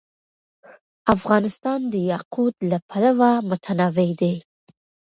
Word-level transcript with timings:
افغانستان 1.15 1.79
د 1.93 1.95
یاقوت 2.11 2.55
له 2.69 2.77
پلوه 2.89 3.31
متنوع 3.49 4.09
دی. 4.21 4.35